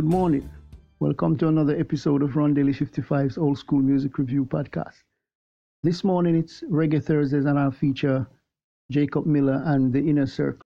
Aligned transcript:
Good 0.00 0.08
morning. 0.08 0.48
Welcome 0.98 1.36
to 1.36 1.48
another 1.48 1.78
episode 1.78 2.22
of 2.22 2.30
Rondelle 2.30 2.74
55's 2.74 3.36
Old 3.36 3.58
School 3.58 3.80
Music 3.80 4.16
Review 4.16 4.46
podcast. 4.46 4.94
This 5.82 6.02
morning 6.04 6.36
it's 6.36 6.62
Reggae 6.62 7.04
Thursdays 7.04 7.44
and 7.44 7.58
I'll 7.58 7.70
feature 7.70 8.26
Jacob 8.90 9.26
Miller 9.26 9.62
and 9.66 9.92
the 9.92 9.98
Inner 9.98 10.26
Circle. 10.26 10.62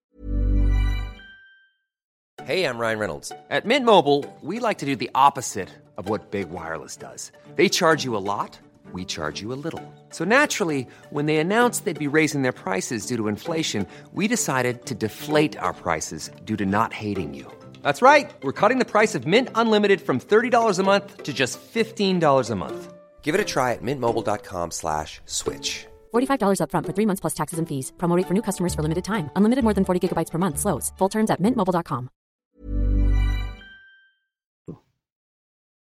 Hey, 2.45 2.65
I'm 2.65 2.79
Ryan 2.79 2.99
Reynolds. 3.01 3.33
At 3.51 3.67
Mint 3.67 3.85
Mobile, 3.85 4.25
we 4.41 4.61
like 4.61 4.79
to 4.79 4.87
do 4.87 4.95
the 4.95 5.11
opposite 5.17 5.71
of 5.97 6.09
what 6.09 6.31
Big 6.31 6.51
Wireless 6.51 6.97
does. 6.97 7.33
They 7.57 7.69
charge 7.69 8.05
you 8.05 8.17
a 8.17 8.23
lot, 8.23 8.61
we 8.93 9.05
charge 9.05 9.43
you 9.43 9.53
a 9.53 9.59
little. 9.59 9.83
So 10.11 10.23
naturally, 10.25 10.87
when 11.11 11.27
they 11.27 11.39
announced 11.39 11.87
they'd 11.87 11.99
be 11.99 12.17
raising 12.21 12.43
their 12.43 12.53
prices 12.53 13.05
due 13.05 13.17
to 13.17 13.27
inflation, 13.27 13.89
we 14.13 14.29
decided 14.29 14.87
to 14.87 14.95
deflate 14.95 15.59
our 15.59 15.73
prices 15.73 16.31
due 16.45 16.57
to 16.57 16.65
not 16.65 16.93
hating 16.93 17.35
you. 17.35 17.51
That's 17.85 18.01
right. 18.01 18.35
We're 18.43 18.61
cutting 18.61 18.79
the 18.79 18.91
price 18.91 19.15
of 19.15 19.27
Mint 19.27 19.51
Unlimited 19.55 20.01
from 20.01 20.19
$30 20.19 20.79
a 20.79 20.83
month 20.83 21.23
to 21.23 21.33
just 21.33 21.61
$15 21.61 22.51
a 22.51 22.55
month. 22.57 22.95
Give 23.23 23.35
it 23.35 23.41
a 23.41 23.45
try 23.45 23.73
at 23.73 23.83
mintmobile.com 23.83 24.71
slash 24.71 25.21
switch. 25.27 25.87
$45 26.15 26.61
upfront 26.61 26.87
for 26.87 26.95
three 26.97 27.07
months 27.07 27.21
plus 27.21 27.35
taxes 27.35 27.59
and 27.59 27.69
fees. 27.69 27.93
Promo 27.99 28.17
rate 28.17 28.27
for 28.27 28.35
new 28.35 28.43
customers 28.43 28.75
for 28.75 28.83
limited 28.83 29.05
time. 29.05 29.31
Unlimited 29.37 29.65
more 29.65 29.75
than 29.75 29.85
40 29.85 30.01
gigabytes 30.01 30.31
per 30.31 30.39
month. 30.39 30.59
Slows. 30.59 30.93
Full 30.99 31.11
terms 31.11 31.31
at 31.31 31.41
mintmobile.com. 31.41 32.09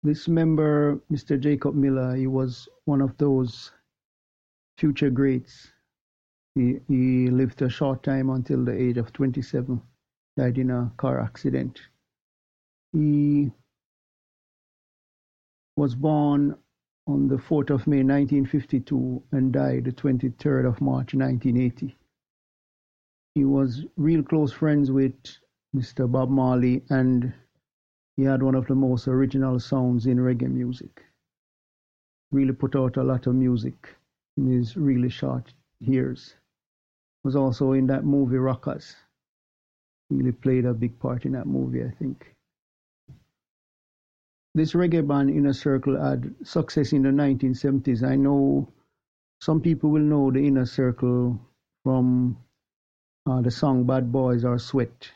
This 0.03 0.29
member, 0.29 0.99
Mr. 1.13 1.39
Jacob 1.39 1.75
Miller, 1.75 2.17
he 2.17 2.27
was 2.27 2.67
one 2.87 3.03
of 3.03 3.19
those 3.19 3.73
future 4.79 5.11
greats. 5.11 5.69
He, 6.55 6.81
he 6.89 7.29
lived 7.29 7.61
a 7.61 7.69
short 7.69 8.03
time 8.03 8.31
until 8.31 8.65
the 8.65 8.73
age 8.73 8.97
of 8.97 9.13
27, 9.13 9.81
died 10.39 10.57
in 10.57 10.71
a 10.71 10.91
car 10.97 11.21
accident. 11.21 11.90
He 12.93 13.53
was 15.77 15.95
born 15.95 16.57
on 17.07 17.29
the 17.29 17.37
4th 17.37 17.71
of 17.71 17.87
May 17.87 18.03
1952 18.03 19.23
and 19.31 19.53
died 19.53 19.85
the 19.85 19.93
23rd 19.93 20.67
of 20.67 20.81
March 20.81 21.15
1980. 21.15 21.97
He 23.35 23.45
was 23.45 23.85
real 23.97 24.25
close 24.25 24.53
friends 24.53 24.91
with 24.91 25.15
Mr. 25.75 26.11
Bob 26.11 26.31
Marley 26.31 26.83
and 26.91 27.33
he 28.17 28.25
had 28.25 28.43
one 28.43 28.57
of 28.57 28.67
the 28.67 28.75
most 28.75 29.07
original 29.07 29.61
sounds 29.61 30.07
in 30.07 30.19
reggae 30.19 30.51
music. 30.51 31.05
Really 32.33 32.53
put 32.53 32.75
out 32.75 32.97
a 32.97 33.05
lot 33.05 33.27
of 33.27 33.35
music 33.37 33.97
in 34.37 34.47
his 34.47 34.77
really 34.77 35.09
short 35.09 35.55
years. 35.79 36.35
Was 37.23 37.37
also 37.37 37.73
in 37.73 37.87
that 37.87 38.05
movie 38.05 38.37
Rockers. 38.37 38.97
Really 40.11 40.33
played 40.33 40.65
a 40.65 40.75
big 40.75 40.99
part 40.99 41.25
in 41.25 41.33
that 41.33 41.47
movie, 41.47 41.85
I 41.85 41.91
think. 41.91 42.35
This 44.53 44.73
reggae 44.73 45.07
band 45.07 45.31
Inner 45.31 45.53
Circle 45.53 46.01
had 46.01 46.35
success 46.43 46.93
in 46.93 47.03
the 47.03 47.11
1970s. 47.11 48.03
I 48.03 48.17
know 48.17 48.67
some 49.41 49.61
people 49.61 49.91
will 49.91 50.03
know 50.03 50.33
the 50.33 50.45
Inner 50.45 50.67
Circle 50.67 51.39
from 51.85 52.37
uh, 53.27 53.43
the 53.43 53.51
song 53.53 53.85
Bad 53.85 54.11
Boys 54.11 54.45
or 54.45 54.59
Sweat. 54.59 55.13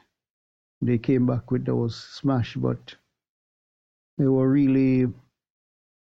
They 0.81 0.99
came 0.99 1.27
back 1.27 1.51
with 1.51 1.65
those 1.65 1.97
smash, 1.97 2.55
but 2.55 2.95
they 4.19 4.27
were 4.27 4.49
really 4.49 5.12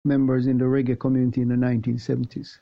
members 0.05 0.47
in 0.47 0.57
the 0.57 0.65
reggae 0.65 0.97
community 0.97 1.41
in 1.41 1.49
the 1.49 1.55
1970s. 1.55 2.59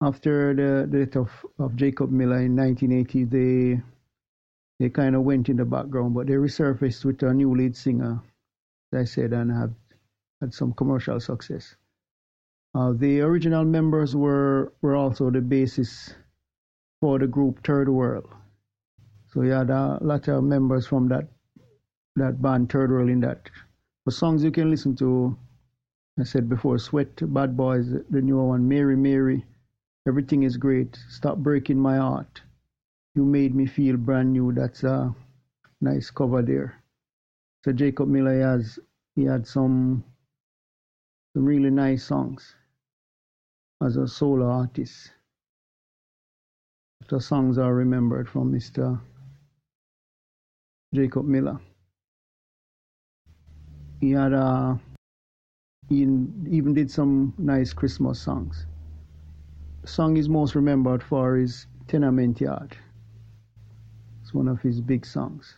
After 0.00 0.54
the 0.54 0.88
death 0.90 1.14
of, 1.14 1.30
of 1.60 1.76
Jacob 1.76 2.10
Miller 2.10 2.40
in 2.40 2.56
1980, 2.56 3.24
they 3.24 3.82
they 4.80 4.90
kind 4.90 5.14
of 5.14 5.22
went 5.22 5.48
in 5.48 5.58
the 5.58 5.64
background, 5.64 6.14
but 6.14 6.26
they 6.26 6.32
resurfaced 6.32 7.04
with 7.04 7.22
a 7.22 7.32
new 7.32 7.54
lead 7.54 7.76
singer 7.76 8.20
I 8.94 9.04
said, 9.04 9.32
and 9.32 9.50
have 9.50 9.72
had 10.40 10.52
some 10.54 10.72
commercial 10.72 11.20
success. 11.20 11.76
Uh, 12.74 12.92
the 12.92 13.20
original 13.20 13.64
members 13.64 14.16
were 14.16 14.72
were 14.80 14.96
also 14.96 15.30
the 15.30 15.40
basis 15.40 16.14
for 17.00 17.18
the 17.18 17.26
group 17.26 17.64
Third 17.64 17.88
World. 17.88 18.28
So 19.32 19.42
you 19.42 19.50
had 19.50 19.70
a 19.70 19.98
lot 20.00 20.28
of 20.28 20.44
members 20.44 20.86
from 20.86 21.08
that 21.08 21.28
that 22.16 22.40
band 22.42 22.70
Third 22.70 22.90
World 22.90 23.10
in 23.10 23.20
that. 23.20 23.50
The 24.06 24.12
songs 24.12 24.42
you 24.42 24.50
can 24.50 24.70
listen 24.70 24.96
to, 24.96 25.36
I 26.18 26.24
said 26.24 26.48
before, 26.48 26.78
Sweat, 26.78 27.32
Bad 27.32 27.56
Boys, 27.56 27.90
the 28.10 28.20
newer 28.20 28.48
one, 28.48 28.68
Mary 28.68 28.96
Mary, 28.96 29.44
Everything 30.06 30.42
is 30.42 30.56
Great, 30.56 30.98
Stop 31.08 31.38
Breaking 31.38 31.78
My 31.78 31.96
Heart, 31.96 32.42
You 33.14 33.24
Made 33.24 33.54
Me 33.54 33.66
Feel 33.66 33.96
Brand 33.96 34.32
New. 34.32 34.52
That's 34.52 34.82
a 34.82 35.14
nice 35.80 36.10
cover 36.10 36.42
there. 36.42 36.81
So 37.64 37.72
Jacob 37.72 38.08
Miller 38.08 38.40
has 38.40 38.80
he 39.14 39.22
had 39.24 39.46
some 39.46 40.02
some 41.32 41.44
really 41.44 41.70
nice 41.70 42.04
songs 42.04 42.56
as 43.80 43.96
a 43.96 44.08
solo 44.08 44.46
artist. 44.46 45.12
The 47.08 47.20
songs 47.20 47.58
are 47.58 47.74
remembered 47.74 48.28
from 48.28 48.52
Mr. 48.52 49.00
Jacob 50.92 51.24
Miller. 51.24 51.60
He 54.00 54.10
had 54.10 54.32
a 54.32 54.80
he 55.88 56.02
even 56.02 56.74
did 56.74 56.90
some 56.90 57.32
nice 57.38 57.72
Christmas 57.72 58.20
songs. 58.20 58.66
The 59.82 59.88
song 59.88 60.16
he's 60.16 60.28
most 60.28 60.56
remembered 60.56 61.02
for 61.02 61.36
is 61.36 61.66
Tenement 61.86 62.40
Yard. 62.40 62.76
It's 64.20 64.34
one 64.34 64.48
of 64.48 64.60
his 64.60 64.80
big 64.80 65.06
songs 65.06 65.56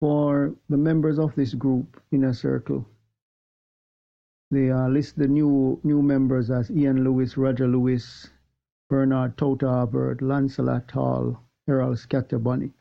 for 0.00 0.54
the 0.68 0.76
members 0.76 1.18
of 1.18 1.34
this 1.34 1.54
group 1.54 2.00
Inner 2.12 2.32
Circle. 2.32 2.86
They 4.50 4.70
uh, 4.70 4.88
list 4.88 5.18
the 5.18 5.28
new 5.28 5.80
new 5.82 6.02
members 6.02 6.50
as 6.50 6.70
Ian 6.70 7.04
Lewis, 7.04 7.36
Roger 7.36 7.66
Lewis, 7.66 8.30
Bernard 8.88 9.36
Tota 9.36 9.88
Lancelot 10.20 10.90
Hall, 10.90 11.42
Errol 11.68 11.94
Scatterbonic. 11.96 12.72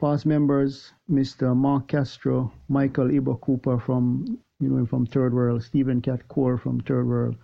Past 0.00 0.26
members, 0.26 0.92
Mr. 1.10 1.56
Mark 1.56 1.88
Castro, 1.88 2.52
Michael 2.68 3.14
Ibo 3.14 3.36
Cooper 3.36 3.78
from 3.78 4.38
you 4.58 4.68
know 4.68 4.86
from 4.86 5.06
Third 5.06 5.34
World, 5.34 5.62
Stephen 5.62 6.00
Cat 6.00 6.26
Coore 6.28 6.58
from 6.58 6.80
Third 6.80 7.06
World, 7.06 7.36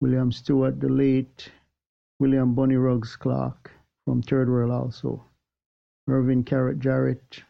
William 0.00 0.32
Stewart, 0.32 0.80
the 0.80 0.88
late 0.88 1.52
William 2.18 2.54
Bunny 2.54 2.76
Rugs 2.76 3.16
Clarke 3.16 3.70
from 4.04 4.22
Third 4.22 4.48
World 4.48 4.72
also, 4.72 5.22
Irvin 6.08 6.42
Carrot 6.42 6.80
Jarrett, 6.80 7.42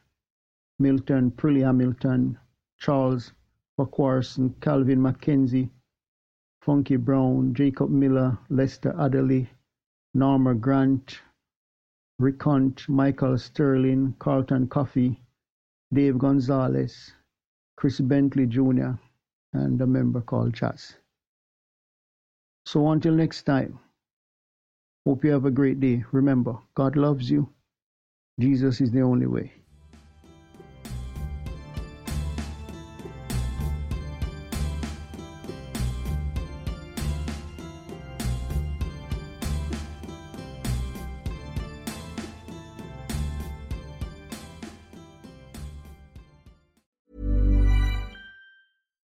Milton, 0.79 1.31
Prilly 1.31 1.63
Hamilton, 1.63 2.39
Charles 2.79 3.33
Farquharson, 3.77 4.55
Calvin 4.61 5.01
McKenzie, 5.01 5.71
Funky 6.63 6.97
Brown, 6.97 7.55
Jacob 7.55 7.91
Miller, 7.91 8.39
Lester 8.49 8.95
Adderley, 8.99 9.49
Norma 10.15 10.55
Grant, 10.55 11.21
Rick 12.19 12.43
Hunt, 12.43 12.89
Michael 12.89 13.37
Sterling, 13.39 14.15
Carlton 14.19 14.69
Coffey, 14.69 15.21
Dave 15.93 16.19
Gonzalez, 16.19 17.13
Chris 17.77 18.01
Bentley 18.01 18.47
Jr., 18.47 18.93
and 19.53 19.81
a 19.81 19.87
member 19.87 20.21
called 20.21 20.55
Chas. 20.55 20.95
So 22.67 22.91
until 22.91 23.15
next 23.15 23.43
time, 23.43 23.79
hope 25.07 25.25
you 25.25 25.31
have 25.31 25.45
a 25.45 25.51
great 25.51 25.81
day. 25.81 26.05
Remember, 26.13 26.59
God 26.75 26.97
loves 26.97 27.31
you. 27.31 27.49
Jesus 28.41 28.81
is 28.81 28.91
the 28.91 29.03
only 29.03 29.27
way. 29.27 29.53